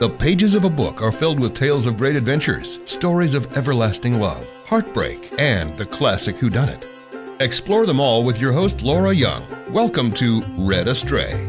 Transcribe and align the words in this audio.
The 0.00 0.08
pages 0.08 0.54
of 0.54 0.62
a 0.62 0.70
book 0.70 1.02
are 1.02 1.10
filled 1.10 1.40
with 1.40 1.54
tales 1.54 1.84
of 1.84 1.96
great 1.96 2.14
adventures, 2.14 2.78
stories 2.84 3.34
of 3.34 3.56
everlasting 3.56 4.20
love, 4.20 4.48
heartbreak, 4.64 5.32
and 5.40 5.76
the 5.76 5.86
classic 5.86 6.36
whodunit. 6.36 6.84
Explore 7.40 7.84
them 7.84 7.98
all 7.98 8.22
with 8.22 8.40
your 8.40 8.52
host, 8.52 8.82
Laura 8.82 9.12
Young. 9.12 9.44
Welcome 9.72 10.12
to 10.12 10.40
Read 10.56 10.88
Astray. 10.88 11.44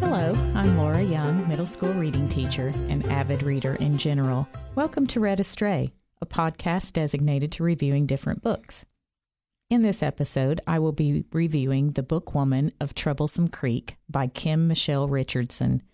Hello, 0.00 0.32
I'm 0.56 0.76
Laura 0.76 1.00
Young, 1.00 1.46
middle 1.46 1.64
school 1.64 1.92
reading 1.92 2.28
teacher 2.28 2.72
and 2.88 3.06
avid 3.06 3.44
reader 3.44 3.76
in 3.76 3.96
general. 3.96 4.48
Welcome 4.74 5.06
to 5.08 5.20
Read 5.20 5.38
Astray, 5.38 5.92
a 6.20 6.26
podcast 6.26 6.94
designated 6.94 7.52
to 7.52 7.62
reviewing 7.62 8.06
different 8.06 8.42
books. 8.42 8.84
In 9.68 9.82
this 9.82 10.02
episode, 10.02 10.60
I 10.66 10.80
will 10.80 10.90
be 10.90 11.24
reviewing 11.30 11.92
The 11.92 12.02
Book 12.02 12.34
Woman 12.34 12.72
of 12.80 12.96
Troublesome 12.96 13.46
Creek 13.46 13.94
by 14.08 14.26
Kim 14.26 14.66
Michele 14.66 15.06
Richardson. 15.06 15.84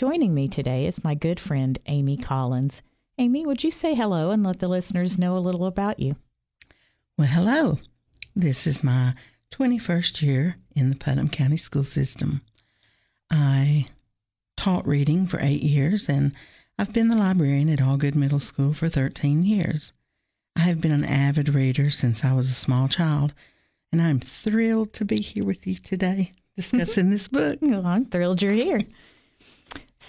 Joining 0.00 0.32
me 0.32 0.48
today 0.48 0.86
is 0.86 1.04
my 1.04 1.12
good 1.12 1.38
friend 1.38 1.78
Amy 1.84 2.16
Collins. 2.16 2.82
Amy, 3.18 3.44
would 3.44 3.62
you 3.62 3.70
say 3.70 3.94
hello 3.94 4.30
and 4.30 4.42
let 4.42 4.58
the 4.58 4.66
listeners 4.66 5.18
know 5.18 5.36
a 5.36 5.44
little 5.44 5.66
about 5.66 6.00
you? 6.00 6.16
Well, 7.18 7.28
hello. 7.28 7.80
This 8.34 8.66
is 8.66 8.82
my 8.82 9.12
21st 9.50 10.22
year 10.22 10.56
in 10.74 10.88
the 10.88 10.96
Putnam 10.96 11.28
County 11.28 11.58
School 11.58 11.84
System. 11.84 12.40
I 13.30 13.88
taught 14.56 14.88
reading 14.88 15.26
for 15.26 15.38
eight 15.42 15.62
years, 15.62 16.08
and 16.08 16.32
I've 16.78 16.94
been 16.94 17.08
the 17.08 17.16
librarian 17.16 17.68
at 17.68 17.80
Algood 17.80 18.14
Middle 18.14 18.40
School 18.40 18.72
for 18.72 18.88
13 18.88 19.42
years. 19.42 19.92
I 20.56 20.60
have 20.60 20.80
been 20.80 20.92
an 20.92 21.04
avid 21.04 21.50
reader 21.50 21.90
since 21.90 22.24
I 22.24 22.32
was 22.32 22.48
a 22.48 22.54
small 22.54 22.88
child, 22.88 23.34
and 23.92 24.00
I'm 24.00 24.18
thrilled 24.18 24.94
to 24.94 25.04
be 25.04 25.20
here 25.20 25.44
with 25.44 25.66
you 25.66 25.74
today 25.74 26.32
discussing 26.56 27.10
this 27.10 27.28
book. 27.28 27.58
Well, 27.60 27.84
I'm 27.84 28.06
thrilled 28.06 28.40
you're 28.40 28.52
here. 28.52 28.80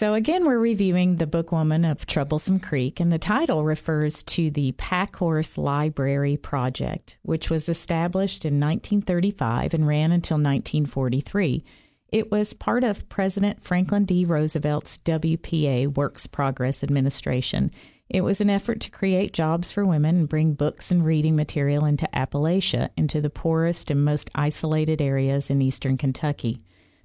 So, 0.01 0.15
again, 0.15 0.45
we're 0.45 0.57
reviewing 0.57 1.17
The 1.17 1.27
Book 1.27 1.51
Woman 1.51 1.85
of 1.85 2.07
Troublesome 2.07 2.59
Creek, 2.59 2.99
and 2.99 3.11
the 3.11 3.19
title 3.19 3.63
refers 3.63 4.23
to 4.23 4.49
the 4.49 4.71
Packhorse 4.71 5.59
Library 5.59 6.37
Project, 6.37 7.19
which 7.21 7.51
was 7.51 7.69
established 7.69 8.43
in 8.43 8.59
1935 8.59 9.75
and 9.75 9.85
ran 9.85 10.11
until 10.11 10.37
1943. 10.37 11.63
It 12.11 12.31
was 12.31 12.53
part 12.53 12.83
of 12.83 13.07
President 13.09 13.61
Franklin 13.61 14.05
D. 14.05 14.25
Roosevelt's 14.25 14.97
WPA 14.97 15.95
Works 15.95 16.25
Progress 16.25 16.83
Administration. 16.83 17.69
It 18.09 18.21
was 18.21 18.41
an 18.41 18.49
effort 18.49 18.79
to 18.79 18.89
create 18.89 19.33
jobs 19.33 19.71
for 19.71 19.85
women 19.85 20.17
and 20.17 20.27
bring 20.27 20.55
books 20.55 20.89
and 20.89 21.05
reading 21.05 21.35
material 21.35 21.85
into 21.85 22.09
Appalachia, 22.11 22.89
into 22.97 23.21
the 23.21 23.29
poorest 23.29 23.91
and 23.91 24.03
most 24.03 24.31
isolated 24.33 24.99
areas 24.99 25.51
in 25.51 25.61
eastern 25.61 25.95
Kentucky. 25.95 26.59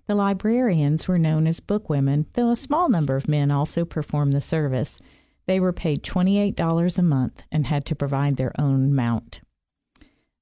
The 0.06 0.14
librarians 0.14 1.08
were 1.08 1.18
known 1.18 1.46
as 1.46 1.58
bookwomen, 1.58 2.26
though 2.34 2.50
a 2.50 2.56
small 2.56 2.88
number 2.88 3.16
of 3.16 3.28
men 3.28 3.50
also 3.50 3.84
performed 3.84 4.32
the 4.32 4.40
service. 4.40 5.00
They 5.46 5.58
were 5.58 5.72
paid 5.72 6.04
$28 6.04 6.98
a 6.98 7.02
month 7.02 7.42
and 7.50 7.66
had 7.66 7.84
to 7.86 7.96
provide 7.96 8.36
their 8.36 8.52
own 8.58 8.94
mount. 8.94 9.40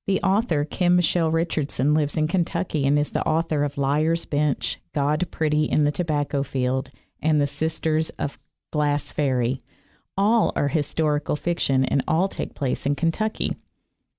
The 0.06 0.20
author, 0.20 0.66
Kim 0.66 0.96
Michele 0.96 1.30
Richardson, 1.30 1.94
lives 1.94 2.18
in 2.18 2.28
Kentucky 2.28 2.86
and 2.86 2.98
is 2.98 3.12
the 3.12 3.26
author 3.26 3.64
of 3.64 3.78
Liar's 3.78 4.26
Bench, 4.26 4.78
God 4.94 5.30
Pretty 5.30 5.64
in 5.64 5.84
the 5.84 5.92
Tobacco 5.92 6.42
Field, 6.42 6.90
and 7.22 7.40
The 7.40 7.46
Sisters 7.46 8.10
of 8.10 8.38
Glass 8.70 9.12
Ferry. 9.12 9.62
All 10.16 10.52
are 10.54 10.68
historical 10.68 11.36
fiction 11.36 11.86
and 11.86 12.04
all 12.06 12.28
take 12.28 12.54
place 12.54 12.84
in 12.84 12.96
Kentucky. 12.96 13.56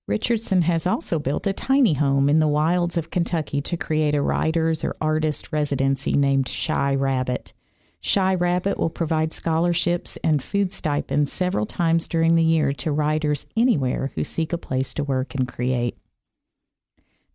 Richardson 0.08 0.62
has 0.64 0.86
also 0.86 1.18
built 1.18 1.48
a 1.48 1.54
tiny 1.54 1.94
home 1.94 2.30
in 2.30 2.38
the 2.38 2.48
wilds 2.48 2.96
of 2.96 3.10
Kentucky 3.10 3.60
to 3.62 3.76
create 3.76 4.14
a 4.14 4.22
writer's 4.22 4.84
or 4.84 4.96
artist 5.02 5.52
residency 5.52 6.14
named 6.14 6.48
Shy 6.48 6.94
Rabbit. 6.94 7.54
Shy 8.02 8.36
Rabbit 8.36 8.78
will 8.78 8.92
provide 8.92 9.34
scholarships 9.34 10.16
and 10.24 10.44
food 10.44 10.72
stipends 10.72 11.34
several 11.34 11.66
times 11.66 12.08
during 12.08 12.36
the 12.36 12.44
year 12.44 12.72
to 12.74 12.92
writers 12.92 13.48
anywhere 13.58 14.12
who 14.14 14.24
seek 14.24 14.54
a 14.54 14.60
place 14.60 14.94
to 14.94 15.04
work 15.04 15.34
and 15.34 15.48
create. 15.48 15.98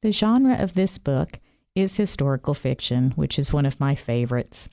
The 0.02 0.12
genre 0.12 0.54
of 0.54 0.74
this 0.74 0.96
book 0.96 1.40
is 1.74 1.96
historical 1.96 2.54
fiction, 2.54 3.10
which 3.16 3.36
is 3.36 3.52
one 3.52 3.66
of 3.66 3.80
my 3.80 3.96
favorites. 3.96 4.68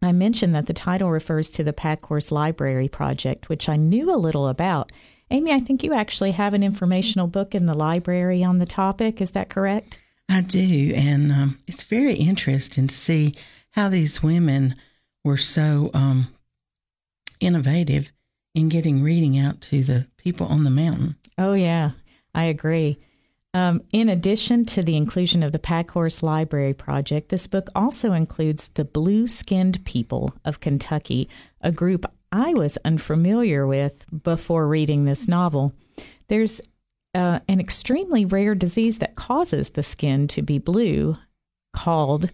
I 0.00 0.12
mentioned 0.12 0.54
that 0.54 0.66
the 0.66 0.72
title 0.72 1.10
refers 1.10 1.50
to 1.50 1.64
the 1.64 1.74
Packhorse 1.74 2.32
Library 2.32 2.88
Project, 2.88 3.50
which 3.50 3.68
I 3.68 3.76
knew 3.76 4.14
a 4.14 4.16
little 4.16 4.48
about 4.48 4.90
Amy, 5.30 5.52
I 5.52 5.60
think 5.60 5.82
you 5.82 5.94
actually 5.94 6.32
have 6.32 6.54
an 6.54 6.62
informational 6.62 7.26
book 7.26 7.54
in 7.54 7.66
the 7.66 7.74
library 7.74 8.44
on 8.44 8.58
the 8.58 8.66
topic. 8.66 9.20
Is 9.20 9.32
that 9.32 9.48
correct? 9.48 9.98
I 10.28 10.40
do. 10.40 10.92
And 10.94 11.32
um, 11.32 11.58
it's 11.66 11.82
very 11.82 12.14
interesting 12.14 12.86
to 12.86 12.94
see 12.94 13.34
how 13.72 13.88
these 13.88 14.22
women 14.22 14.74
were 15.24 15.36
so 15.36 15.90
um, 15.94 16.28
innovative 17.40 18.12
in 18.54 18.68
getting 18.68 19.02
reading 19.02 19.38
out 19.38 19.60
to 19.62 19.82
the 19.82 20.06
people 20.16 20.46
on 20.46 20.64
the 20.64 20.70
mountain. 20.70 21.16
Oh, 21.36 21.54
yeah, 21.54 21.90
I 22.34 22.44
agree. 22.44 22.98
Um, 23.52 23.82
in 23.92 24.08
addition 24.08 24.64
to 24.66 24.82
the 24.82 24.96
inclusion 24.96 25.44
of 25.44 25.52
the 25.52 25.60
Packhorse 25.60 26.22
Library 26.22 26.74
Project, 26.74 27.28
this 27.28 27.46
book 27.46 27.68
also 27.74 28.12
includes 28.12 28.68
the 28.68 28.84
Blue 28.84 29.28
Skinned 29.28 29.84
People 29.84 30.34
of 30.44 30.58
Kentucky, 30.58 31.28
a 31.60 31.70
group 31.70 32.04
I 32.34 32.52
was 32.52 32.76
unfamiliar 32.84 33.64
with 33.64 34.04
before 34.24 34.66
reading 34.66 35.04
this 35.04 35.28
novel. 35.28 35.72
There's 36.26 36.60
uh, 37.14 37.38
an 37.46 37.60
extremely 37.60 38.24
rare 38.24 38.56
disease 38.56 38.98
that 38.98 39.14
causes 39.14 39.70
the 39.70 39.84
skin 39.84 40.26
to 40.28 40.42
be 40.42 40.58
blue 40.58 41.16
called 41.72 42.32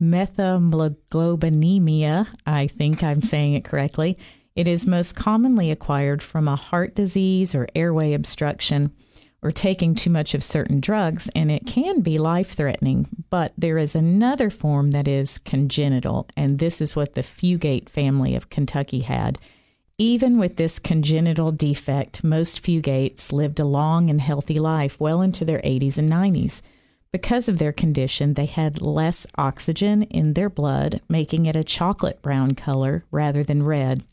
methemoglobinemia. 0.00 2.28
I 2.46 2.68
think 2.68 3.02
I'm 3.02 3.22
saying 3.22 3.54
it 3.54 3.64
correctly. 3.64 4.16
It 4.54 4.68
is 4.68 4.86
most 4.86 5.16
commonly 5.16 5.72
acquired 5.72 6.22
from 6.22 6.46
a 6.46 6.54
heart 6.54 6.94
disease 6.94 7.52
or 7.52 7.66
airway 7.74 8.12
obstruction 8.12 8.92
or 9.42 9.50
taking 9.50 9.94
too 9.94 10.10
much 10.10 10.34
of 10.34 10.42
certain 10.42 10.80
drugs, 10.80 11.30
and 11.34 11.50
it 11.50 11.66
can 11.66 12.00
be 12.00 12.18
life 12.18 12.52
threatening. 12.52 13.08
But 13.30 13.52
there 13.56 13.78
is 13.78 13.94
another 13.94 14.50
form 14.50 14.90
that 14.92 15.06
is 15.06 15.38
congenital, 15.38 16.26
and 16.36 16.58
this 16.58 16.80
is 16.80 16.96
what 16.96 17.14
the 17.14 17.22
Fugate 17.22 17.88
family 17.88 18.34
of 18.34 18.50
Kentucky 18.50 19.00
had. 19.00 19.38
Even 19.98 20.38
with 20.38 20.56
this 20.56 20.78
congenital 20.78 21.52
defect, 21.52 22.22
most 22.22 22.62
Fugates 22.62 23.32
lived 23.32 23.58
a 23.58 23.64
long 23.64 24.10
and 24.10 24.20
healthy 24.20 24.58
life 24.58 25.00
well 25.00 25.22
into 25.22 25.44
their 25.44 25.60
80s 25.60 25.96
and 25.96 26.10
90s. 26.10 26.60
Because 27.12 27.48
of 27.48 27.58
their 27.58 27.72
condition, 27.72 28.34
they 28.34 28.44
had 28.44 28.82
less 28.82 29.26
oxygen 29.38 30.02
in 30.02 30.34
their 30.34 30.50
blood, 30.50 31.00
making 31.08 31.46
it 31.46 31.56
a 31.56 31.64
chocolate 31.64 32.20
brown 32.20 32.54
color 32.54 33.04
rather 33.10 33.42
than 33.42 33.62
red, 33.62 34.04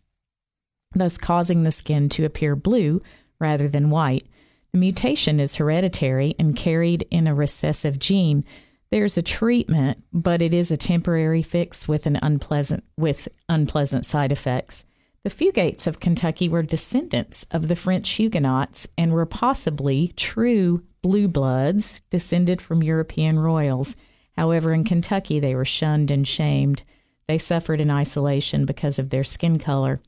thus 0.95 1.17
causing 1.17 1.63
the 1.63 1.71
skin 1.71 2.07
to 2.09 2.23
appear 2.23 2.55
blue 2.55 3.01
rather 3.39 3.67
than 3.67 3.89
white. 3.89 4.25
The 4.73 4.79
mutation 4.79 5.39
is 5.39 5.57
hereditary 5.57 6.35
and 6.39 6.55
carried 6.55 7.05
in 7.11 7.27
a 7.27 7.35
recessive 7.35 7.99
gene. 7.99 8.43
There's 8.89 9.17
a 9.17 9.21
treatment, 9.21 10.03
but 10.11 10.41
it 10.41 10.51
is 10.51 10.71
a 10.71 10.77
temporary 10.77 11.43
fix 11.43 11.87
with 11.87 12.07
an 12.07 12.17
unpleasant 12.23 12.83
with 12.97 13.27
unpleasant 13.47 14.03
side 14.03 14.31
effects. 14.31 14.83
The 15.23 15.29
Fugates 15.29 15.85
of 15.85 15.99
Kentucky 15.99 16.49
were 16.49 16.63
descendants 16.63 17.45
of 17.51 17.67
the 17.67 17.75
French 17.75 18.09
Huguenots 18.09 18.87
and 18.97 19.13
were 19.13 19.27
possibly 19.27 20.07
true 20.17 20.83
blue 21.03 21.27
bloods 21.27 22.01
descended 22.09 22.59
from 22.59 22.81
European 22.81 23.37
royals. 23.37 23.95
However, 24.35 24.73
in 24.73 24.85
Kentucky, 24.85 25.39
they 25.39 25.53
were 25.53 25.65
shunned 25.65 26.09
and 26.09 26.27
shamed. 26.27 26.81
They 27.27 27.37
suffered 27.37 27.79
in 27.79 27.91
isolation 27.91 28.65
because 28.65 28.97
of 28.97 29.11
their 29.11 29.23
skin 29.23 29.59
color. 29.59 30.01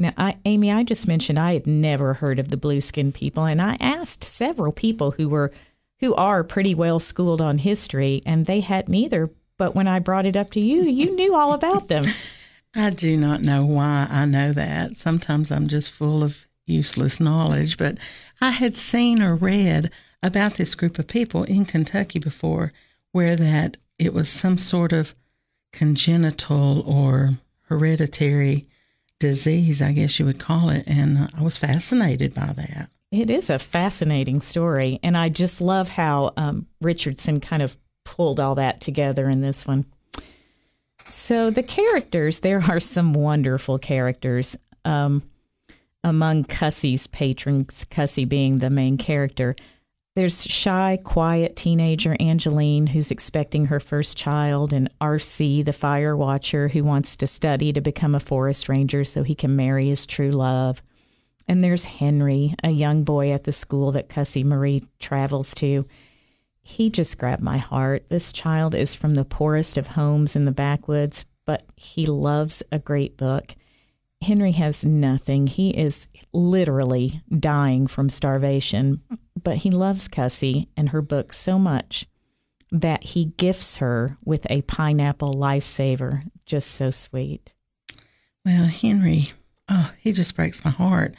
Now, 0.00 0.14
I, 0.16 0.38
Amy, 0.46 0.72
I 0.72 0.82
just 0.82 1.06
mentioned 1.06 1.38
I 1.38 1.52
had 1.52 1.66
never 1.66 2.14
heard 2.14 2.38
of 2.38 2.48
the 2.48 2.56
blue 2.56 2.80
skin 2.80 3.12
people, 3.12 3.44
and 3.44 3.60
I 3.60 3.76
asked 3.80 4.24
several 4.24 4.72
people 4.72 5.12
who 5.12 5.28
were 5.28 5.52
who 5.98 6.14
are 6.14 6.42
pretty 6.42 6.74
well 6.74 6.98
schooled 6.98 7.42
on 7.42 7.58
history, 7.58 8.22
and 8.24 8.46
they 8.46 8.60
hadn't 8.60 8.94
either. 8.94 9.28
But 9.58 9.74
when 9.74 9.86
I 9.86 9.98
brought 9.98 10.24
it 10.24 10.36
up 10.36 10.48
to 10.52 10.60
you, 10.60 10.84
you 10.84 11.14
knew 11.14 11.34
all 11.34 11.52
about 11.52 11.88
them. 11.88 12.04
I 12.74 12.88
do 12.88 13.14
not 13.18 13.42
know 13.42 13.66
why 13.66 14.06
I 14.08 14.24
know 14.24 14.54
that. 14.54 14.96
Sometimes 14.96 15.52
I'm 15.52 15.68
just 15.68 15.90
full 15.90 16.24
of 16.24 16.46
useless 16.66 17.20
knowledge, 17.20 17.76
but 17.76 17.98
I 18.40 18.52
had 18.52 18.76
seen 18.76 19.20
or 19.22 19.34
read 19.34 19.90
about 20.22 20.54
this 20.54 20.74
group 20.74 20.98
of 20.98 21.08
people 21.08 21.44
in 21.44 21.66
Kentucky 21.66 22.18
before 22.18 22.72
where 23.12 23.36
that 23.36 23.76
it 23.98 24.14
was 24.14 24.30
some 24.30 24.56
sort 24.56 24.94
of 24.94 25.14
congenital 25.74 26.80
or 26.88 27.32
hereditary 27.68 28.66
disease, 29.20 29.80
I 29.80 29.92
guess 29.92 30.18
you 30.18 30.26
would 30.26 30.40
call 30.40 30.70
it. 30.70 30.82
And 30.88 31.16
uh, 31.16 31.28
I 31.38 31.42
was 31.42 31.56
fascinated 31.56 32.34
by 32.34 32.52
that. 32.56 32.90
It 33.12 33.30
is 33.30 33.50
a 33.50 33.58
fascinating 33.58 34.40
story. 34.40 34.98
And 35.02 35.16
I 35.16 35.28
just 35.28 35.60
love 35.60 35.90
how 35.90 36.32
um, 36.36 36.66
Richardson 36.80 37.40
kind 37.40 37.62
of 37.62 37.76
pulled 38.04 38.40
all 38.40 38.56
that 38.56 38.80
together 38.80 39.28
in 39.28 39.40
this 39.40 39.66
one. 39.66 39.84
So, 41.06 41.50
the 41.50 41.62
characters, 41.62 42.40
there 42.40 42.62
are 42.68 42.80
some 42.80 43.12
wonderful 43.12 43.78
characters. 43.78 44.56
Um, 44.84 45.22
among 46.02 46.44
Cussie's 46.44 47.06
patrons, 47.06 47.84
Cussie 47.90 48.28
being 48.28 48.58
the 48.58 48.70
main 48.70 48.96
character. 48.96 49.54
There's 50.16 50.44
shy, 50.44 50.98
quiet 51.04 51.54
teenager 51.54 52.16
Angeline 52.18 52.88
who's 52.88 53.12
expecting 53.12 53.66
her 53.66 53.78
first 53.78 54.16
child, 54.16 54.72
and 54.72 54.90
RC, 55.00 55.64
the 55.64 55.72
fire 55.72 56.16
watcher, 56.16 56.68
who 56.68 56.82
wants 56.82 57.14
to 57.16 57.28
study 57.28 57.72
to 57.72 57.80
become 57.80 58.16
a 58.16 58.20
forest 58.20 58.68
ranger 58.68 59.04
so 59.04 59.22
he 59.22 59.36
can 59.36 59.54
marry 59.54 59.88
his 59.88 60.06
true 60.06 60.32
love. 60.32 60.82
And 61.46 61.62
there's 61.62 61.84
Henry, 61.84 62.54
a 62.64 62.70
young 62.70 63.04
boy 63.04 63.32
at 63.32 63.44
the 63.44 63.52
school 63.52 63.92
that 63.92 64.08
Cussie 64.08 64.44
Marie 64.44 64.84
travels 64.98 65.54
to. 65.56 65.86
He 66.60 66.90
just 66.90 67.16
grabbed 67.16 67.42
my 67.42 67.58
heart. 67.58 68.08
This 68.08 68.32
child 68.32 68.74
is 68.74 68.96
from 68.96 69.14
the 69.14 69.24
poorest 69.24 69.78
of 69.78 69.88
homes 69.88 70.34
in 70.34 70.44
the 70.44 70.52
backwoods, 70.52 71.24
but 71.46 71.62
he 71.76 72.06
loves 72.06 72.64
a 72.72 72.80
great 72.80 73.16
book. 73.16 73.54
Henry 74.22 74.52
has 74.52 74.84
nothing. 74.84 75.46
He 75.46 75.70
is 75.70 76.08
literally 76.32 77.22
dying 77.36 77.86
from 77.86 78.10
starvation, 78.10 79.02
but 79.42 79.58
he 79.58 79.70
loves 79.70 80.08
Cussie 80.08 80.68
and 80.76 80.90
her 80.90 81.02
book 81.02 81.32
so 81.32 81.58
much 81.58 82.06
that 82.72 83.02
he 83.02 83.26
gifts 83.36 83.78
her 83.78 84.16
with 84.24 84.46
a 84.50 84.62
pineapple 84.62 85.34
lifesaver. 85.34 86.30
Just 86.46 86.70
so 86.70 86.90
sweet. 86.90 87.52
Well, 88.44 88.66
Henry, 88.66 89.24
oh, 89.68 89.92
he 89.98 90.12
just 90.12 90.34
breaks 90.34 90.64
my 90.64 90.70
heart. 90.70 91.14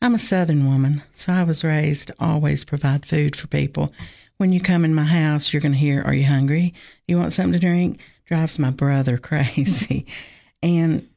I'm 0.00 0.14
a 0.14 0.18
Southern 0.18 0.66
woman, 0.66 1.02
so 1.14 1.32
I 1.32 1.42
was 1.42 1.64
raised 1.64 2.08
to 2.08 2.14
always 2.20 2.64
provide 2.64 3.04
food 3.04 3.34
for 3.34 3.48
people. 3.48 3.92
When 4.36 4.52
you 4.52 4.60
come 4.60 4.84
in 4.84 4.94
my 4.94 5.04
house, 5.04 5.52
you're 5.52 5.62
going 5.62 5.72
to 5.72 5.78
hear, 5.78 6.02
Are 6.02 6.14
you 6.14 6.26
hungry? 6.26 6.74
You 7.08 7.16
want 7.16 7.32
something 7.32 7.54
to 7.54 7.58
drink? 7.58 8.00
Drives 8.26 8.58
my 8.58 8.70
brother 8.70 9.18
crazy. 9.18 10.06
and 10.62 11.08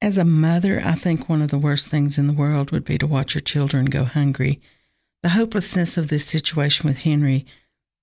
as 0.00 0.16
a 0.16 0.24
mother, 0.24 0.80
I 0.84 0.92
think 0.92 1.28
one 1.28 1.42
of 1.42 1.50
the 1.50 1.58
worst 1.58 1.88
things 1.88 2.18
in 2.18 2.28
the 2.28 2.32
world 2.32 2.70
would 2.70 2.84
be 2.84 2.98
to 2.98 3.06
watch 3.06 3.34
your 3.34 3.42
children 3.42 3.86
go 3.86 4.04
hungry. 4.04 4.60
The 5.22 5.30
hopelessness 5.30 5.96
of 5.96 6.08
this 6.08 6.24
situation 6.24 6.86
with 6.86 7.00
Henry 7.00 7.46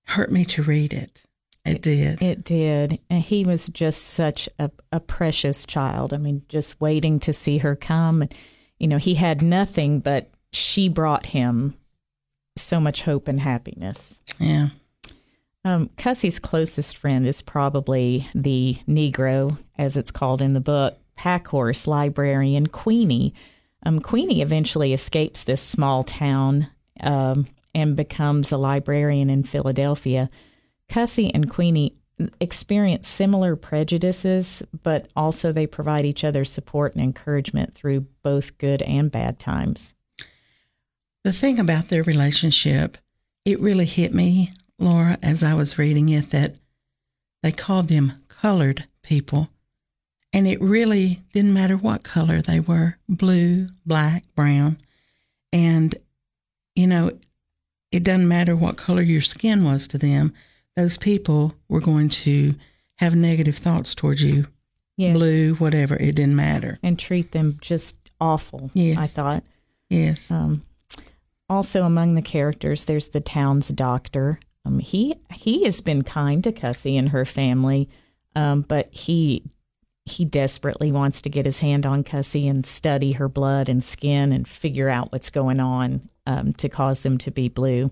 hurt 0.06 0.30
me 0.30 0.44
to 0.46 0.62
read 0.62 0.92
it. 0.92 1.24
It 1.64 1.82
did. 1.82 2.22
It 2.22 2.44
did. 2.44 3.00
And 3.10 3.22
he 3.22 3.44
was 3.44 3.66
just 3.68 4.02
such 4.02 4.48
a, 4.58 4.70
a 4.92 5.00
precious 5.00 5.66
child. 5.66 6.12
I 6.14 6.18
mean, 6.18 6.42
just 6.48 6.80
waiting 6.80 7.18
to 7.20 7.32
see 7.32 7.58
her 7.58 7.74
come. 7.74 8.22
And, 8.22 8.34
You 8.78 8.86
know, 8.86 8.98
he 8.98 9.14
had 9.14 9.42
nothing, 9.42 9.98
but 10.00 10.30
she 10.52 10.88
brought 10.88 11.26
him 11.26 11.74
so 12.56 12.80
much 12.80 13.02
hope 13.02 13.26
and 13.26 13.40
happiness. 13.40 14.20
Yeah. 14.38 14.68
Um, 15.64 15.90
Cussie's 15.96 16.38
closest 16.38 16.96
friend 16.96 17.26
is 17.26 17.42
probably 17.42 18.28
the 18.34 18.76
Negro, 18.88 19.58
as 19.76 19.96
it's 19.96 20.12
called 20.12 20.40
in 20.40 20.54
the 20.54 20.60
book, 20.60 20.96
Packhorse 21.16 21.88
librarian 21.88 22.68
Queenie. 22.68 23.34
Um, 23.84 23.98
Queenie 23.98 24.42
eventually 24.42 24.92
escapes 24.92 25.42
this 25.42 25.60
small 25.60 26.04
town 26.04 26.68
um, 27.00 27.46
and 27.74 27.96
becomes 27.96 28.52
a 28.52 28.56
librarian 28.56 29.30
in 29.30 29.44
Philadelphia. 29.44 30.30
Cussie 30.88 31.30
and 31.34 31.50
Queenie 31.50 31.94
experience 32.40 33.08
similar 33.08 33.56
prejudices, 33.56 34.62
but 34.82 35.08
also 35.14 35.52
they 35.52 35.66
provide 35.66 36.06
each 36.06 36.24
other 36.24 36.44
support 36.44 36.94
and 36.94 37.04
encouragement 37.04 37.74
through 37.74 38.00
both 38.22 38.56
good 38.58 38.82
and 38.82 39.10
bad 39.10 39.38
times. 39.38 39.92
The 41.24 41.32
thing 41.32 41.58
about 41.58 41.88
their 41.88 42.02
relationship, 42.02 42.98
it 43.44 43.60
really 43.60 43.84
hit 43.84 44.14
me, 44.14 44.52
Laura, 44.78 45.18
as 45.22 45.42
I 45.42 45.54
was 45.54 45.78
reading 45.78 46.08
it, 46.08 46.30
that 46.30 46.54
they 47.42 47.52
called 47.52 47.88
them 47.88 48.14
colored 48.28 48.84
people 49.02 49.50
and 50.36 50.46
it 50.46 50.60
really 50.60 51.22
didn't 51.32 51.54
matter 51.54 51.78
what 51.78 52.02
color 52.02 52.42
they 52.42 52.60
were 52.60 52.98
blue, 53.08 53.68
black, 53.86 54.22
brown. 54.34 54.76
And, 55.50 55.94
you 56.76 56.86
know, 56.86 57.10
it 57.90 58.04
doesn't 58.04 58.28
matter 58.28 58.54
what 58.54 58.76
color 58.76 59.02
your 59.02 59.22
skin 59.22 59.64
was 59.64 59.86
to 59.88 59.98
them, 59.98 60.32
those 60.76 60.98
people 60.98 61.54
were 61.68 61.80
going 61.80 62.08
to 62.10 62.54
have 62.96 63.14
negative 63.14 63.56
thoughts 63.56 63.94
towards 63.94 64.22
you. 64.22 64.46
Yes. 64.96 65.16
Blue, 65.16 65.54
whatever, 65.54 65.96
it 65.96 66.14
didn't 66.14 66.36
matter. 66.36 66.78
And 66.82 66.98
treat 66.98 67.32
them 67.32 67.58
just 67.60 67.96
awful, 68.20 68.70
yes. 68.74 68.98
I 68.98 69.06
thought. 69.06 69.44
Yes. 69.90 70.30
Um, 70.30 70.62
also, 71.48 71.84
among 71.84 72.14
the 72.14 72.22
characters, 72.22 72.86
there's 72.86 73.10
the 73.10 73.20
town's 73.20 73.68
doctor. 73.68 74.40
Um, 74.64 74.78
he 74.78 75.14
he 75.32 75.64
has 75.64 75.80
been 75.80 76.02
kind 76.02 76.42
to 76.44 76.52
Cussie 76.52 76.98
and 76.98 77.10
her 77.10 77.24
family, 77.24 77.88
um, 78.34 78.62
but 78.62 78.88
he 78.90 79.44
he 80.06 80.24
desperately 80.24 80.90
wants 80.90 81.20
to 81.22 81.28
get 81.28 81.46
his 81.46 81.60
hand 81.60 81.86
on 81.86 82.02
Cussie 82.02 82.48
and 82.48 82.64
study 82.64 83.12
her 83.12 83.28
blood 83.28 83.68
and 83.68 83.84
skin 83.84 84.32
and 84.32 84.48
figure 84.48 84.88
out 84.88 85.12
what's 85.12 85.30
going 85.30 85.60
on 85.60 86.08
um, 86.26 86.52
to 86.54 86.68
cause 86.68 87.02
them 87.02 87.18
to 87.18 87.30
be 87.30 87.48
blue. 87.48 87.90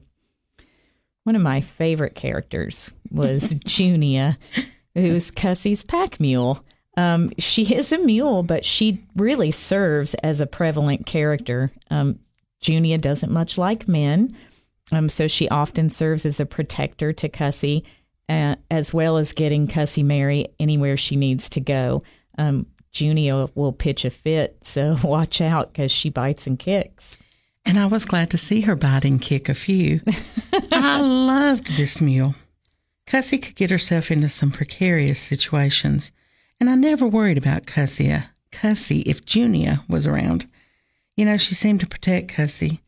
One 1.24 1.36
of 1.36 1.42
my 1.42 1.60
favorite 1.60 2.14
characters 2.14 2.90
was 3.10 3.54
Junia, 3.64 4.38
who's 4.94 5.30
Cussie's 5.30 5.82
pack 5.82 6.20
mule. 6.20 6.64
Um, 6.96 7.30
she 7.38 7.74
is 7.74 7.92
a 7.92 7.98
mule, 7.98 8.42
but 8.42 8.64
she 8.64 9.04
really 9.16 9.50
serves 9.50 10.14
as 10.14 10.40
a 10.40 10.46
prevalent 10.46 11.06
character. 11.06 11.72
Um, 11.90 12.20
Junia 12.60 12.98
doesn't 12.98 13.32
much 13.32 13.58
like 13.58 13.88
men, 13.88 14.36
um, 14.92 15.08
so 15.08 15.26
she 15.26 15.48
often 15.48 15.90
serves 15.90 16.24
as 16.26 16.40
a 16.40 16.46
protector 16.46 17.12
to 17.12 17.28
Cussie 17.28 17.84
uh, 18.28 18.56
as 18.70 18.94
well 18.94 19.16
as 19.16 19.32
getting 19.32 19.66
Cussie 19.66 20.04
Mary 20.04 20.48
anywhere 20.58 20.96
she 20.96 21.16
needs 21.16 21.50
to 21.50 21.60
go. 21.60 22.02
Um, 22.38 22.66
Junia 22.92 23.48
will 23.54 23.72
pitch 23.72 24.04
a 24.04 24.10
fit, 24.10 24.58
so 24.62 24.96
watch 25.04 25.40
out 25.40 25.72
because 25.72 25.90
she 25.90 26.10
bites 26.10 26.46
and 26.46 26.58
kicks. 26.58 27.18
And 27.66 27.78
I 27.78 27.86
was 27.86 28.04
glad 28.04 28.30
to 28.30 28.38
see 28.38 28.62
her 28.62 28.76
bite 28.76 29.04
and 29.04 29.20
kick 29.20 29.48
a 29.48 29.54
few. 29.54 30.00
I 30.72 31.00
loved 31.00 31.76
this 31.76 32.00
mule. 32.00 32.34
Cussie 33.06 33.42
could 33.42 33.54
get 33.56 33.70
herself 33.70 34.10
into 34.10 34.28
some 34.28 34.50
precarious 34.50 35.20
situations, 35.20 36.12
and 36.60 36.70
I 36.70 36.74
never 36.74 37.06
worried 37.06 37.38
about 37.38 37.66
Cussie, 37.66 38.12
uh, 38.12 38.22
Cussie 38.50 39.02
if 39.06 39.24
Junia 39.26 39.80
was 39.88 40.06
around. 40.06 40.46
You 41.16 41.24
know, 41.24 41.36
she 41.36 41.54
seemed 41.54 41.80
to 41.80 41.86
protect 41.86 42.34
Cussie, 42.34 42.80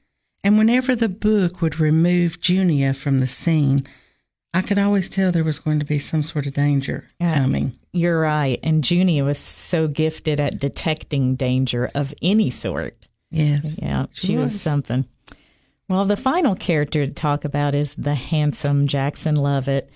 and 0.42 0.58
whenever 0.58 0.94
the 0.94 1.08
book 1.08 1.60
would 1.60 1.80
remove 1.80 2.40
Junia 2.40 2.94
from 2.94 3.20
the 3.20 3.26
scene, 3.26 3.86
I 4.54 4.62
could 4.62 4.78
always 4.78 5.10
tell 5.10 5.30
there 5.32 5.44
was 5.44 5.58
going 5.58 5.80
to 5.80 5.84
be 5.84 5.98
some 5.98 6.22
sort 6.22 6.46
of 6.46 6.54
danger 6.54 7.06
coming. 7.20 7.78
You're 7.92 8.20
right. 8.20 8.58
And 8.62 8.88
Junia 8.88 9.22
was 9.22 9.38
so 9.38 9.86
gifted 9.86 10.40
at 10.40 10.58
detecting 10.58 11.34
danger 11.34 11.90
of 11.94 12.14
any 12.22 12.48
sort. 12.48 13.06
Yes. 13.36 13.78
Yeah, 13.80 14.06
she, 14.12 14.28
she 14.28 14.36
was. 14.36 14.44
was 14.52 14.60
something. 14.60 15.06
Well, 15.88 16.04
the 16.04 16.16
final 16.16 16.56
character 16.56 17.06
to 17.06 17.12
talk 17.12 17.44
about 17.44 17.74
is 17.74 17.94
the 17.94 18.14
handsome 18.14 18.86
Jackson 18.86 19.36
Lovett. 19.36 19.90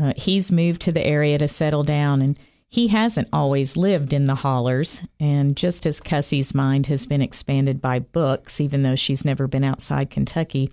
Uh, 0.00 0.12
he's 0.16 0.50
moved 0.50 0.82
to 0.82 0.92
the 0.92 1.04
area 1.04 1.38
to 1.38 1.46
settle 1.46 1.84
down, 1.84 2.20
and 2.20 2.38
he 2.68 2.88
hasn't 2.88 3.28
always 3.32 3.76
lived 3.76 4.12
in 4.12 4.24
the 4.24 4.34
hollers. 4.34 5.02
And 5.20 5.56
just 5.56 5.86
as 5.86 6.00
Cussie's 6.00 6.54
mind 6.54 6.86
has 6.86 7.06
been 7.06 7.22
expanded 7.22 7.80
by 7.80 8.00
books, 8.00 8.60
even 8.60 8.82
though 8.82 8.96
she's 8.96 9.24
never 9.24 9.46
been 9.46 9.64
outside 9.64 10.10
Kentucky, 10.10 10.70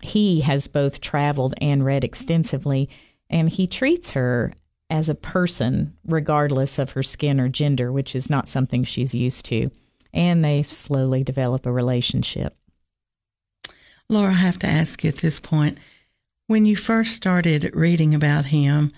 he 0.00 0.40
has 0.40 0.68
both 0.68 1.00
traveled 1.00 1.54
and 1.60 1.84
read 1.84 2.02
extensively, 2.02 2.88
and 3.28 3.50
he 3.50 3.66
treats 3.66 4.12
her 4.12 4.52
as 4.90 5.08
a 5.08 5.14
person, 5.14 5.96
regardless 6.06 6.78
of 6.78 6.92
her 6.92 7.02
skin 7.02 7.40
or 7.40 7.48
gender, 7.48 7.92
which 7.92 8.14
is 8.14 8.30
not 8.30 8.48
something 8.48 8.84
she's 8.84 9.14
used 9.14 9.44
to. 9.46 9.68
And 10.14 10.42
they 10.42 10.62
slowly 10.62 11.22
develop 11.22 11.66
a 11.66 11.72
relationship. 11.72 12.56
Laura, 14.08 14.30
I 14.30 14.34
have 14.34 14.58
to 14.60 14.66
ask 14.66 15.04
you 15.04 15.08
at 15.08 15.16
this 15.16 15.40
point 15.40 15.76
when 16.46 16.66
you 16.66 16.76
first 16.76 17.14
started 17.14 17.74
reading 17.74 18.14
about 18.14 18.46
him, 18.46 18.92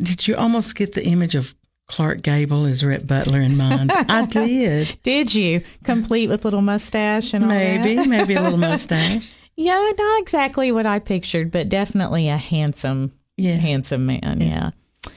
did 0.00 0.26
you 0.26 0.36
almost 0.36 0.74
get 0.74 0.94
the 0.94 1.04
image 1.04 1.34
of 1.34 1.54
Clark 1.86 2.22
Gable 2.22 2.66
as 2.66 2.84
Rhett 2.84 3.06
Butler 3.06 3.40
in 3.40 3.56
mind? 3.56 3.90
I 3.92 4.26
did. 4.30 4.96
Did 5.02 5.34
you? 5.34 5.62
Complete 5.84 6.28
with 6.28 6.44
little 6.44 6.62
mustache 6.62 7.34
and 7.34 7.44
all 7.44 7.50
that. 7.50 7.80
maybe, 7.80 8.08
maybe 8.08 8.34
a 8.34 8.42
little 8.42 8.58
mustache. 8.58 9.30
Yeah, 9.60 9.90
not 9.98 10.20
exactly 10.20 10.70
what 10.70 10.86
I 10.86 11.00
pictured, 11.00 11.50
but 11.50 11.68
definitely 11.68 12.28
a 12.28 12.36
handsome, 12.36 13.10
yeah. 13.36 13.56
handsome 13.56 14.06
man. 14.06 14.38
Yeah. 14.40 14.70
yeah. 15.04 15.10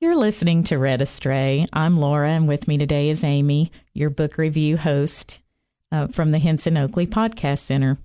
You're 0.00 0.16
listening 0.16 0.64
to 0.64 0.76
Read 0.76 1.00
Astray. 1.00 1.68
I'm 1.72 2.00
Laura, 2.00 2.30
and 2.30 2.48
with 2.48 2.66
me 2.66 2.78
today 2.78 3.10
is 3.10 3.22
Amy, 3.22 3.70
your 3.96 4.10
book 4.10 4.38
review 4.38 4.76
host 4.76 5.38
uh, 5.90 6.06
from 6.08 6.30
the 6.30 6.38
Henson 6.38 6.76
Oakley 6.76 7.06
Podcast 7.06 7.60
Center. 7.60 7.98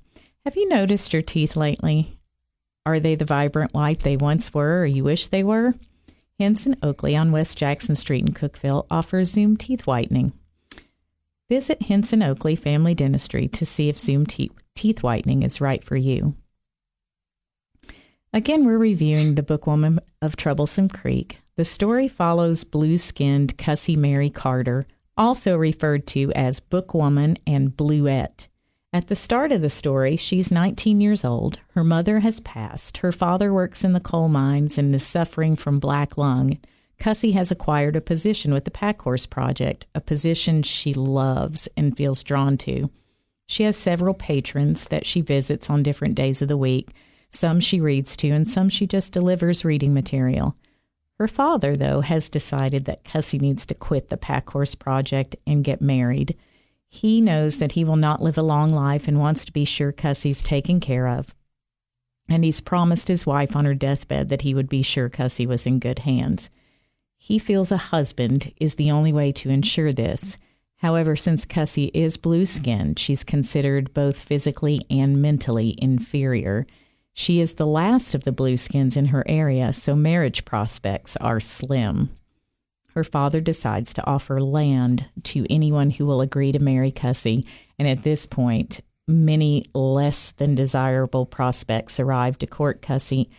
Have 0.46 0.56
you 0.56 0.68
noticed 0.68 1.14
your 1.14 1.22
teeth 1.22 1.56
lately? 1.56 2.18
Are 2.86 3.00
they 3.00 3.16
the 3.16 3.26
vibrant 3.26 3.74
white 3.74 4.00
they 4.00 4.18
once 4.18 4.54
were, 4.54 4.82
or 4.82 4.86
you 4.86 5.04
wish 5.04 5.28
they 5.28 5.44
were? 5.44 5.76
Henson 6.40 6.76
Oakley 6.82 7.16
on 7.16 7.32
West 7.32 7.58
Jackson 7.58 7.94
Street 7.94 8.26
in 8.26 8.34
Cookeville 8.34 8.88
offers 8.90 9.32
Zoom 9.32 9.58
teeth 9.58 9.86
whitening. 9.86 10.34
Visit 11.50 11.84
Henson 11.84 12.24
Oakley 12.24 12.56
Family 12.56 12.96
Dentistry 12.96 13.48
to 13.50 13.66
see 13.66 13.90
if 13.90 14.00
Zoom 14.00 14.26
te- 14.26 14.52
teeth 14.74 15.04
whitening 15.04 15.44
is 15.44 15.62
right 15.62 15.84
for 15.84 15.98
you. 15.98 16.36
Again, 18.34 18.66
we're 18.66 18.78
reviewing 18.78 19.36
The 19.36 19.44
Bookwoman 19.44 20.00
of 20.22 20.38
Troublesome 20.38 20.88
Creek. 20.88 21.40
The 21.58 21.66
story 21.66 22.08
follows 22.08 22.64
blue 22.64 22.98
skinned 22.98 23.58
Cussie 23.58 23.98
Mary 23.98 24.30
Carter, 24.30 24.88
also 25.18 25.58
referred 25.58 26.08
to 26.08 26.32
as 26.34 26.60
Bookwoman 26.60 27.38
and 27.46 27.76
Bluette, 27.76 28.48
At 28.94 29.08
the 29.08 29.16
start 29.16 29.52
of 29.52 29.62
the 29.62 29.70
story, 29.70 30.16
she's 30.18 30.52
19 30.52 31.00
years 31.00 31.24
old. 31.24 31.60
Her 31.74 31.84
mother 31.84 32.20
has 32.20 32.40
passed. 32.42 32.98
Her 32.98 33.12
father 33.12 33.54
works 33.54 33.84
in 33.84 33.94
the 33.94 34.00
coal 34.00 34.28
mines 34.28 34.78
and 34.78 34.94
is 34.94 35.06
suffering 35.06 35.56
from 35.56 35.80
black 35.80 36.18
lung. 36.18 36.60
Cussie 37.00 37.34
has 37.34 37.52
acquired 37.52 37.96
a 37.96 38.02
position 38.02 38.54
with 38.54 38.66
the 38.66 38.72
Packhorse 38.72 39.26
Project, 39.26 39.88
a 39.96 40.02
position 40.02 40.62
she 40.62 40.94
loves 40.94 41.68
and 41.76 41.98
feels 41.98 42.22
drawn 42.24 42.58
to. 42.60 42.92
She 43.48 43.64
has 43.64 43.76
several 43.76 44.14
patrons 44.14 44.86
that 44.86 45.06
she 45.06 45.22
visits 45.22 45.70
on 45.70 45.84
different 45.84 46.16
days 46.16 46.42
of 46.42 46.48
the 46.48 46.58
week. 46.58 46.90
Some 47.30 47.60
she 47.60 47.82
reads 47.82 48.16
to, 48.18 48.30
and 48.30 48.48
some 48.48 48.70
she 48.70 48.86
just 48.86 49.14
delivers 49.14 49.66
reading 49.66 49.94
material. 49.94 50.56
Her 51.22 51.28
father, 51.28 51.76
though, 51.76 52.02
has 52.02 52.30
decided 52.30 52.86
that 52.86 53.04
Cussie 53.04 53.40
needs 53.40 53.68
to 53.68 53.76
quit 53.76 54.10
the 54.10 54.18
Packhorse 54.18 54.74
Project 54.74 55.36
and 55.46 55.64
get 55.64 55.80
married. 55.80 56.36
He 56.90 57.22
knows 57.22 57.60
that 57.60 57.74
he 57.74 57.84
will 57.84 57.96
not 57.96 58.24
live 58.24 58.40
a 58.40 58.42
long 58.42 58.72
life 58.72 59.08
and 59.08 59.20
wants 59.20 59.46
to 59.46 59.52
be 59.52 59.64
sure 59.64 59.92
Cussie's 59.92 60.42
taken 60.42 60.80
care 60.80 61.08
of. 61.08 61.36
And 62.28 62.44
he's 62.44 62.60
promised 62.60 63.08
his 63.08 63.24
wife 63.24 63.56
on 63.56 63.66
her 63.66 63.76
deathbed 63.76 64.30
that 64.30 64.42
he 64.42 64.56
would 64.56 64.68
be 64.68 64.82
sure 64.82 65.10
Cussie 65.10 65.46
was 65.46 65.68
in 65.68 65.78
good 65.78 66.00
hands. 66.00 66.50
He 67.20 67.38
feels 67.38 67.72
a 67.72 67.78
husband 67.78 68.52
is 68.60 68.74
the 68.74 68.90
only 68.90 69.14
way 69.14 69.32
to 69.34 69.52
ensure 69.52 69.94
this. 69.94 70.40
However, 70.78 71.16
since 71.16 71.46
Cussie 71.46 71.92
is 71.94 72.18
blue 72.18 72.48
skinned, 72.48 72.98
she's 72.98 73.24
considered 73.24 73.94
both 73.94 74.18
physically 74.18 74.88
and 74.90 75.22
mentally 75.22 75.76
inferior. 75.78 76.66
She 77.14 77.40
is 77.40 77.56
the 77.56 77.68
last 77.68 78.16
of 78.16 78.24
the 78.24 78.32
blueskins 78.32 78.96
in 78.96 79.08
her 79.08 79.24
area, 79.28 79.74
so 79.74 79.96
marriage 79.96 80.46
prospects 80.46 81.18
are 81.18 81.40
slim 81.40 82.12
her 82.94 83.04
father 83.04 83.42
decides 83.42 83.94
to 83.94 84.06
offer 84.06 84.42
land 84.42 85.08
to 85.24 85.46
anyone 85.50 85.92
who 85.92 86.06
will 86.06 86.22
agree 86.22 86.52
to 86.52 86.60
marry 86.60 86.92
Cussie. 86.92 87.46
And 87.80 87.88
at 87.88 88.04
this 88.04 88.26
point, 88.26 88.82
many 89.08 89.66
less 89.74 90.32
than 90.34 90.56
desirable 90.56 91.26
prospects 91.26 92.00
arrive 92.00 92.38
to 92.40 92.48
court 92.48 92.82
Cussie. 92.82 93.30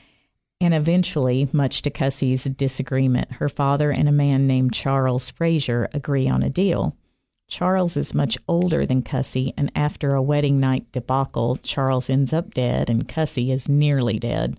And 0.60 0.74
eventually, 0.74 1.48
much 1.52 1.82
to 1.82 1.90
Cussie's 1.90 2.44
disagreement, 2.44 3.32
her 3.32 3.48
father 3.48 3.90
and 3.90 4.08
a 4.08 4.12
man 4.12 4.46
named 4.46 4.72
Charles 4.72 5.30
Frazier 5.30 5.88
agree 5.92 6.28
on 6.28 6.42
a 6.42 6.50
deal. 6.50 6.96
Charles 7.52 7.98
is 7.98 8.14
much 8.14 8.38
older 8.48 8.86
than 8.86 9.02
Cussie, 9.02 9.52
and 9.58 9.70
after 9.76 10.14
a 10.14 10.22
wedding 10.22 10.58
night 10.58 10.90
debacle, 10.90 11.56
Charles 11.56 12.08
ends 12.08 12.32
up 12.32 12.54
dead 12.54 12.88
and 12.88 13.06
Cussie 13.06 13.52
is 13.52 13.68
nearly 13.68 14.18
dead. 14.18 14.56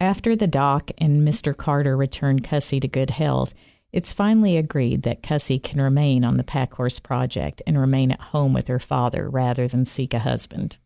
After 0.00 0.36
the 0.36 0.46
doc 0.46 0.92
and 0.98 1.26
Mr. 1.26 1.54
Carter 1.54 1.96
return 1.96 2.42
Cussie 2.42 2.78
to 2.78 2.86
good 2.86 3.10
health, 3.10 3.54
it's 3.90 4.12
finally 4.12 4.56
agreed 4.56 5.02
that 5.02 5.24
Cussie 5.24 5.60
can 5.60 5.80
remain 5.80 6.24
on 6.24 6.36
the 6.36 6.44
Packhorse 6.44 7.00
Project 7.00 7.60
and 7.66 7.76
remain 7.76 8.12
at 8.12 8.20
home 8.20 8.52
with 8.52 8.68
her 8.68 8.78
father 8.78 9.28
rather 9.28 9.66
than 9.66 9.84
seek 9.84 10.14
a 10.14 10.20
husband. 10.20 10.76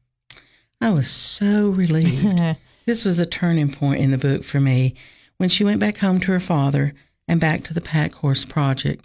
I 0.80 0.88
was 0.88 1.10
so 1.10 1.68
relieved. 1.68 2.56
this 2.86 3.04
was 3.04 3.18
a 3.18 3.26
turning 3.26 3.70
point 3.70 4.00
in 4.00 4.10
the 4.10 4.16
book 4.16 4.42
for 4.42 4.58
me. 4.58 4.94
When 5.36 5.50
she 5.50 5.64
went 5.64 5.80
back 5.80 5.98
home 5.98 6.18
to 6.20 6.32
her 6.32 6.40
father 6.40 6.94
and 7.28 7.38
back 7.38 7.62
to 7.64 7.74
the 7.74 7.82
Packhorse 7.82 8.46
Project, 8.46 9.04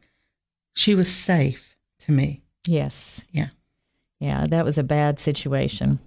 she 0.73 0.95
was 0.95 1.13
safe 1.13 1.74
to 2.05 2.11
me. 2.11 2.41
Yes. 2.67 3.23
Yeah. 3.31 3.47
Yeah, 4.19 4.45
that 4.47 4.65
was 4.65 4.77
a 4.77 4.83
bad 4.83 5.19
situation. 5.19 5.99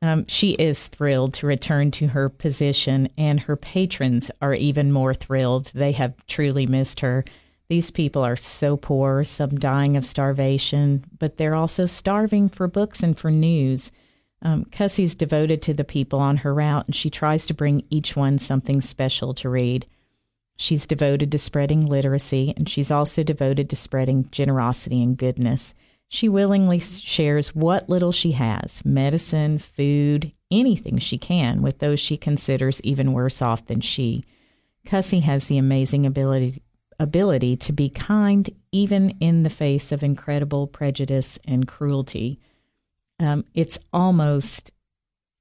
Um, 0.00 0.26
she 0.26 0.52
is 0.52 0.88
thrilled 0.88 1.34
to 1.34 1.46
return 1.46 1.90
to 1.92 2.08
her 2.08 2.28
position, 2.28 3.08
and 3.16 3.40
her 3.40 3.56
patrons 3.56 4.30
are 4.40 4.54
even 4.54 4.92
more 4.92 5.14
thrilled. 5.14 5.66
They 5.74 5.92
have 5.92 6.26
truly 6.26 6.66
missed 6.66 7.00
her. 7.00 7.24
These 7.68 7.90
people 7.90 8.22
are 8.22 8.36
so 8.36 8.76
poor, 8.76 9.24
some 9.24 9.58
dying 9.58 9.96
of 9.96 10.04
starvation, 10.04 11.04
but 11.18 11.38
they're 11.38 11.54
also 11.54 11.86
starving 11.86 12.50
for 12.50 12.68
books 12.68 13.02
and 13.02 13.16
for 13.16 13.30
news. 13.30 13.90
Um, 14.42 14.66
Cussie's 14.66 15.14
devoted 15.14 15.62
to 15.62 15.72
the 15.72 15.84
people 15.84 16.18
on 16.18 16.38
her 16.38 16.52
route, 16.52 16.86
and 16.86 16.94
she 16.94 17.08
tries 17.08 17.46
to 17.46 17.54
bring 17.54 17.84
each 17.88 18.14
one 18.14 18.38
something 18.38 18.82
special 18.82 19.32
to 19.34 19.48
read. 19.48 19.86
She's 20.56 20.86
devoted 20.86 21.32
to 21.32 21.38
spreading 21.38 21.86
literacy, 21.86 22.54
and 22.56 22.68
she's 22.68 22.90
also 22.90 23.22
devoted 23.22 23.68
to 23.70 23.76
spreading 23.76 24.28
generosity 24.30 25.02
and 25.02 25.16
goodness. 25.16 25.74
She 26.08 26.28
willingly 26.28 26.78
shares 26.78 27.54
what 27.54 27.88
little 27.88 28.12
she 28.12 28.32
has 28.32 28.84
medicine, 28.84 29.58
food, 29.58 30.32
anything 30.50 30.98
she 30.98 31.18
can 31.18 31.60
with 31.60 31.80
those 31.80 31.98
she 31.98 32.16
considers 32.16 32.80
even 32.82 33.12
worse 33.12 33.42
off 33.42 33.66
than 33.66 33.80
she. 33.80 34.22
Cussie 34.86 35.22
has 35.22 35.48
the 35.48 35.58
amazing 35.58 36.06
ability 36.06 36.62
ability 37.00 37.56
to 37.56 37.72
be 37.72 37.88
kind 37.88 38.48
even 38.70 39.10
in 39.18 39.42
the 39.42 39.50
face 39.50 39.90
of 39.90 40.04
incredible 40.04 40.68
prejudice 40.68 41.38
and 41.44 41.66
cruelty. 41.66 42.38
Um, 43.18 43.44
it's 43.52 43.80
almost 43.92 44.70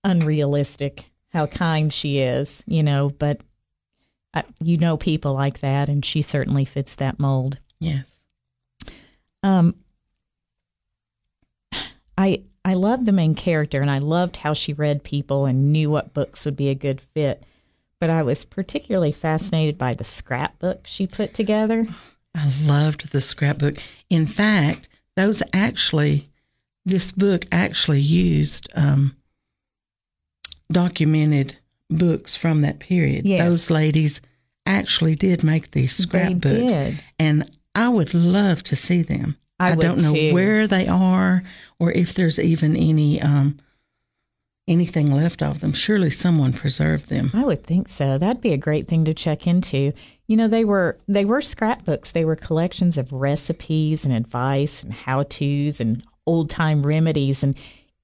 unrealistic 0.04 1.06
how 1.32 1.46
kind 1.46 1.94
she 1.94 2.20
is, 2.20 2.64
you 2.66 2.82
know, 2.82 3.10
but 3.10 3.42
I, 4.34 4.44
you 4.62 4.78
know 4.78 4.98
people 4.98 5.34
like 5.34 5.60
that, 5.60 5.90
and 5.90 6.04
she 6.04 6.22
certainly 6.22 6.66
fits 6.66 6.96
that 6.96 7.20
mold. 7.20 7.60
Yes. 7.80 8.24
Um, 9.44 9.76
I 12.18 12.44
I 12.66 12.76
loved 12.76 13.06
the 13.06 13.12
main 13.12 13.36
character 13.36 13.82
and 13.82 13.92
I 13.92 13.98
loved 13.98 14.38
how 14.38 14.54
she 14.54 14.72
read 14.72 15.04
people 15.04 15.46
and 15.46 15.74
knew 15.74 15.90
what 15.90 16.14
books 16.14 16.46
would 16.46 16.56
be 16.56 16.70
a 16.70 16.76
good 16.76 17.02
fit. 17.02 17.44
But 18.00 18.10
I 18.10 18.24
was 18.24 18.46
particularly 18.46 19.12
fascinated 19.12 19.78
by 19.78 19.94
the 19.94 20.04
scrapbook 20.04 20.86
she 20.86 21.08
put 21.08 21.34
together. 21.34 21.88
I 22.36 22.54
loved 22.64 23.12
the 23.12 23.22
scrapbook. 23.22 23.76
In 24.10 24.26
fact, 24.26 24.88
those 25.16 25.44
actually, 25.54 26.30
this 26.86 27.12
book 27.12 27.46
actually 27.52 28.02
used 28.02 28.70
um, 28.76 29.16
documented 30.72 31.58
books 31.90 32.36
from 32.36 32.62
that 32.62 32.80
period. 32.80 33.26
Yes. 33.26 33.44
Those 33.44 33.72
ladies 33.72 34.22
actually 34.66 35.16
did 35.16 35.44
make 35.44 35.72
these 35.72 35.96
scrapbooks. 35.96 37.00
And 37.20 37.50
I 37.76 37.90
would 37.90 38.14
love 38.14 38.64
to 38.64 38.76
see 38.76 39.02
them. 39.02 39.38
I, 39.60 39.72
I 39.72 39.76
don't 39.76 40.02
know 40.02 40.14
too. 40.14 40.34
where 40.34 40.68
they 40.68 40.88
are 40.88 41.44
or 41.80 41.92
if 41.92 42.14
there's 42.14 42.40
even 42.40 42.76
any 42.76 43.22
um, 43.22 43.60
anything 44.68 45.12
left 45.12 45.42
of 45.42 45.60
them. 45.60 45.74
Surely 45.74 46.10
someone 46.10 46.54
preserved 46.54 47.10
them. 47.10 47.32
I 47.34 47.46
would 47.46 47.64
think 47.64 47.88
so. 47.88 48.18
That'd 48.18 48.42
be 48.42 48.54
a 48.54 48.58
great 48.58 48.88
thing 48.88 49.06
to 49.06 49.14
check 49.14 49.46
into. 49.46 49.94
You 50.28 50.38
know, 50.38 50.48
they 50.48 50.66
were 50.66 50.98
they 51.08 51.26
were 51.26 51.42
scrapbooks. 51.42 52.12
They 52.12 52.26
were 52.26 52.36
collections 52.36 52.98
of 52.98 53.14
recipes 53.14 54.06
and 54.06 54.14
advice 54.14 54.84
and 54.84 54.94
how-tos 54.94 55.80
and 55.80 56.04
old-time 56.26 56.86
remedies 56.86 57.44
and 57.44 57.56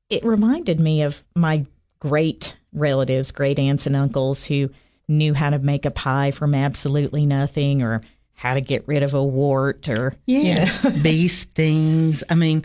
it 0.09 0.25
reminded 0.25 0.79
me 0.79 1.03
of 1.03 1.23
my 1.35 1.65
great 1.99 2.57
relatives, 2.73 3.31
great 3.31 3.59
aunts 3.59 3.87
and 3.87 3.95
uncles 3.95 4.45
who 4.45 4.69
knew 5.07 5.33
how 5.33 5.49
to 5.49 5.59
make 5.59 5.85
a 5.85 5.91
pie 5.91 6.31
from 6.31 6.53
absolutely 6.53 7.25
nothing 7.25 7.81
or 7.81 8.01
how 8.33 8.53
to 8.53 8.61
get 8.61 8.87
rid 8.87 9.03
of 9.03 9.13
a 9.13 9.23
wart 9.23 9.89
or 9.89 10.13
yeah, 10.25 10.71
bee 11.03 11.27
stings. 11.27 12.23
I 12.29 12.35
mean, 12.35 12.63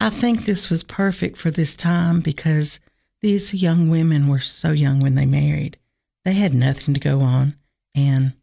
I 0.00 0.10
think 0.10 0.44
this 0.44 0.70
was 0.70 0.82
perfect 0.82 1.36
for 1.36 1.50
this 1.50 1.76
time 1.76 2.20
because 2.20 2.80
these 3.22 3.54
young 3.54 3.90
women 3.90 4.28
were 4.28 4.40
so 4.40 4.72
young 4.72 5.00
when 5.00 5.14
they 5.14 5.26
married. 5.26 5.78
They 6.24 6.32
had 6.32 6.52
nothing 6.52 6.94
to 6.94 7.00
go 7.00 7.20
on 7.20 7.54
and 7.94 8.34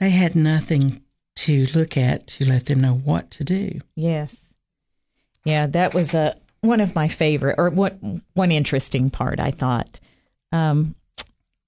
they 0.00 0.10
had 0.10 0.34
nothing 0.34 1.02
to 1.36 1.66
look 1.74 1.96
at 1.96 2.26
to 2.28 2.44
let 2.44 2.66
them 2.66 2.80
know 2.80 2.94
what 2.94 3.30
to 3.32 3.44
do. 3.44 3.80
Yes. 3.96 4.54
Yeah, 5.44 5.66
that 5.66 5.94
was 5.94 6.14
a 6.14 6.36
one 6.62 6.80
of 6.80 6.94
my 6.94 7.08
favorite 7.08 7.56
or 7.58 7.68
what 7.68 7.98
one 8.32 8.50
interesting 8.50 9.10
part 9.10 9.38
I 9.38 9.50
thought. 9.50 10.00
Um, 10.54 10.94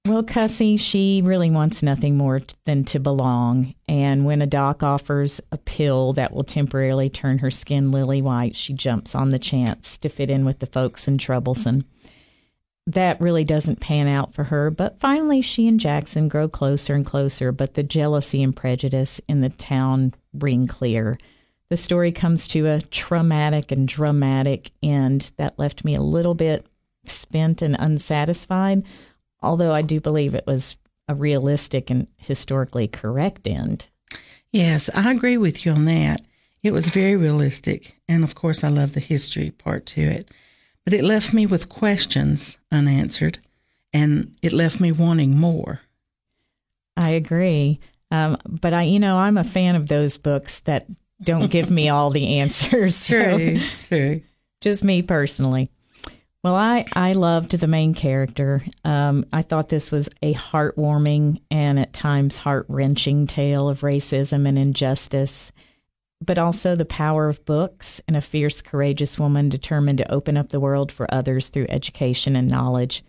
well, 0.06 0.22
Cussie, 0.22 0.78
she 0.78 1.20
really 1.24 1.50
wants 1.50 1.82
nothing 1.82 2.16
more 2.16 2.38
t- 2.38 2.54
than 2.64 2.84
to 2.84 3.00
belong. 3.00 3.74
And 3.88 4.24
when 4.24 4.40
a 4.40 4.46
doc 4.46 4.84
offers 4.84 5.40
a 5.50 5.58
pill 5.58 6.12
that 6.12 6.32
will 6.32 6.44
temporarily 6.44 7.10
turn 7.10 7.38
her 7.38 7.50
skin 7.50 7.90
lily 7.90 8.22
white, 8.22 8.54
she 8.54 8.72
jumps 8.72 9.16
on 9.16 9.30
the 9.30 9.40
chance 9.40 9.98
to 9.98 10.08
fit 10.08 10.30
in 10.30 10.44
with 10.44 10.60
the 10.60 10.66
folks 10.66 11.08
in 11.08 11.18
Troublesome. 11.18 11.84
That 12.86 13.20
really 13.20 13.42
doesn't 13.42 13.80
pan 13.80 14.06
out 14.06 14.32
for 14.32 14.44
her, 14.44 14.70
but 14.70 15.00
finally 15.00 15.42
she 15.42 15.66
and 15.66 15.80
Jackson 15.80 16.28
grow 16.28 16.48
closer 16.48 16.94
and 16.94 17.04
closer, 17.04 17.50
but 17.50 17.74
the 17.74 17.82
jealousy 17.82 18.44
and 18.44 18.54
prejudice 18.54 19.20
in 19.28 19.40
the 19.40 19.48
town 19.48 20.14
ring 20.32 20.68
clear. 20.68 21.18
The 21.68 21.76
story 21.76 22.12
comes 22.12 22.46
to 22.48 22.68
a 22.68 22.80
traumatic 22.80 23.72
and 23.72 23.88
dramatic 23.88 24.70
end 24.84 25.32
that 25.36 25.58
left 25.58 25.84
me 25.84 25.96
a 25.96 26.00
little 26.00 26.36
bit 26.36 26.64
spent 27.08 27.62
and 27.62 27.76
unsatisfied 27.78 28.84
although 29.42 29.72
I 29.72 29.82
do 29.82 30.00
believe 30.00 30.34
it 30.34 30.46
was 30.46 30.76
a 31.08 31.14
realistic 31.14 31.90
and 31.90 32.08
historically 32.16 32.88
correct 32.88 33.46
end. 33.46 33.86
Yes, 34.52 34.90
I 34.94 35.12
agree 35.12 35.36
with 35.36 35.64
you 35.64 35.72
on 35.72 35.84
that. 35.84 36.20
It 36.62 36.72
was 36.72 36.88
very 36.88 37.16
realistic. 37.16 37.96
And 38.08 38.24
of 38.24 38.34
course, 38.34 38.64
I 38.64 38.68
love 38.68 38.92
the 38.92 39.00
history 39.00 39.50
part 39.50 39.86
to 39.86 40.00
it. 40.00 40.30
But 40.84 40.94
it 40.94 41.04
left 41.04 41.32
me 41.32 41.46
with 41.46 41.68
questions 41.68 42.58
unanswered 42.72 43.38
and 43.92 44.34
it 44.42 44.52
left 44.52 44.80
me 44.80 44.92
wanting 44.92 45.36
more. 45.38 45.80
I 46.96 47.10
agree. 47.10 47.80
Um, 48.10 48.36
but 48.46 48.72
I, 48.72 48.82
you 48.82 48.98
know, 48.98 49.18
I'm 49.18 49.36
a 49.36 49.44
fan 49.44 49.76
of 49.76 49.88
those 49.88 50.18
books 50.18 50.60
that 50.60 50.86
don't 51.22 51.50
give 51.50 51.70
me 51.70 51.88
all 51.88 52.10
the 52.10 52.38
answers. 52.38 53.06
True, 53.08 53.58
true. 53.84 54.22
Just 54.60 54.84
me 54.84 55.02
personally. 55.02 55.70
Well, 56.46 56.54
I, 56.54 56.84
I 56.92 57.14
loved 57.14 57.58
the 57.58 57.66
main 57.66 57.92
character. 57.92 58.62
Um, 58.84 59.26
I 59.32 59.42
thought 59.42 59.68
this 59.68 59.90
was 59.90 60.08
a 60.22 60.32
heartwarming 60.32 61.40
and 61.50 61.76
at 61.76 61.92
times 61.92 62.38
heart 62.38 62.66
wrenching 62.68 63.26
tale 63.26 63.68
of 63.68 63.80
racism 63.80 64.46
and 64.46 64.56
injustice, 64.56 65.50
but 66.24 66.38
also 66.38 66.76
the 66.76 66.84
power 66.84 67.28
of 67.28 67.44
books 67.46 68.00
and 68.06 68.16
a 68.16 68.20
fierce, 68.20 68.60
courageous 68.60 69.18
woman 69.18 69.48
determined 69.48 69.98
to 69.98 70.08
open 70.08 70.36
up 70.36 70.50
the 70.50 70.60
world 70.60 70.92
for 70.92 71.12
others 71.12 71.48
through 71.48 71.66
education 71.68 72.36
and 72.36 72.48
knowledge. 72.48 73.02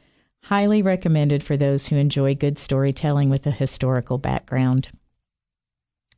Highly 0.45 0.81
recommended 0.81 1.43
for 1.43 1.55
those 1.55 1.89
who 1.89 1.95
enjoy 1.95 2.33
good 2.33 2.57
storytelling 2.57 3.29
with 3.29 3.45
a 3.45 3.51
historical 3.51 4.17
background. 4.17 4.89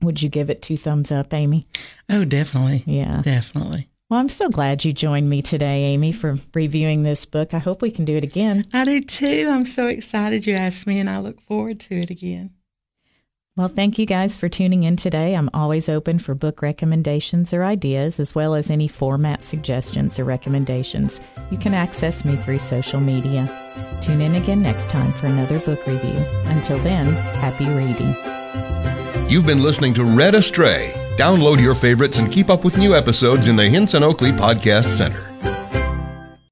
Would 0.01 0.21
you 0.21 0.29
give 0.29 0.49
it 0.49 0.61
two 0.61 0.77
thumbs 0.77 1.11
up, 1.11 1.33
Amy? 1.33 1.67
Oh, 2.09 2.23
definitely. 2.23 2.85
Yeah. 2.85 3.21
Definitely. 3.25 3.88
Well, 4.09 4.19
I'm 4.19 4.29
so 4.29 4.49
glad 4.49 4.85
you 4.85 4.91
joined 4.91 5.29
me 5.29 5.43
today, 5.43 5.83
Amy, 5.83 6.11
for 6.11 6.39
reviewing 6.55 7.03
this 7.03 7.27
book. 7.27 7.53
I 7.53 7.59
hope 7.59 7.83
we 7.83 7.91
can 7.91 8.05
do 8.05 8.17
it 8.17 8.23
again. 8.23 8.65
I 8.73 8.83
do 8.83 9.01
too. 9.01 9.47
I'm 9.47 9.65
so 9.65 9.87
excited 9.87 10.47
you 10.47 10.55
asked 10.55 10.87
me, 10.87 10.99
and 10.99 11.07
I 11.07 11.19
look 11.19 11.39
forward 11.41 11.79
to 11.81 11.99
it 11.99 12.09
again. 12.09 12.49
Well, 13.55 13.67
thank 13.67 13.99
you 13.99 14.07
guys 14.07 14.35
for 14.35 14.49
tuning 14.49 14.81
in 14.81 14.95
today. 14.95 15.35
I'm 15.35 15.51
always 15.53 15.89
open 15.89 16.17
for 16.17 16.33
book 16.33 16.63
recommendations 16.63 17.53
or 17.53 17.63
ideas, 17.63 18.19
as 18.19 18.33
well 18.33 18.55
as 18.55 18.71
any 18.71 18.87
format 18.87 19.43
suggestions 19.43 20.17
or 20.17 20.23
recommendations. 20.23 21.21
You 21.51 21.59
can 21.59 21.75
access 21.75 22.25
me 22.25 22.35
through 22.37 22.59
social 22.59 22.99
media. 22.99 23.47
Tune 24.01 24.21
in 24.21 24.33
again 24.33 24.63
next 24.63 24.89
time 24.89 25.13
for 25.13 25.27
another 25.27 25.59
book 25.59 25.85
review. 25.85 26.17
Until 26.45 26.79
then, 26.79 27.13
happy 27.13 27.67
reading. 27.67 28.15
You've 29.29 29.45
been 29.45 29.61
listening 29.61 29.93
to 29.95 30.03
Read 30.03 30.33
Astray 30.33 30.95
Download 31.19 31.61
your 31.61 31.75
favorites 31.75 32.17
and 32.17 32.31
keep 32.31 32.49
up 32.49 32.63
with 32.63 32.77
new 32.77 32.95
episodes 32.95 33.49
in 33.49 33.57
the 33.57 33.67
Hinson 33.67 34.03
Oakley 34.03 34.31
Podcast 34.31 34.85
Center. 34.85 35.28